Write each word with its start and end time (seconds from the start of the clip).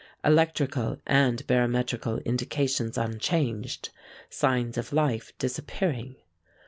Electrical 0.23 0.97
and 1.05 1.45
barometrical 1.45 2.17
indications 2.21 2.97
unchanged. 2.97 3.91
Signs 4.31 4.75
of 4.75 4.91
life 4.91 5.31
disappearing. 5.37 6.15